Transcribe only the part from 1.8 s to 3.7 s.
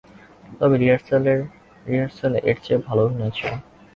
রিহার্সালে এর চেয়েও ভাল অভিনয় ছিল।